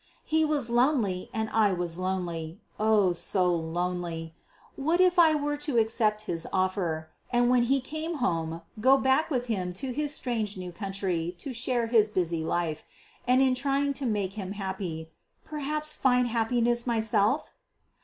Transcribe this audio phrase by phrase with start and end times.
[0.23, 3.11] He was lonely and I was lonely, oh!
[3.11, 4.33] so lonely!
[4.75, 9.29] What if I were to accept his offer, and when he came home go back
[9.29, 12.83] with him to his strange new country to share his busy life,
[13.27, 15.11] and in trying to make him happy,
[15.45, 17.53] perhaps find happiness myself?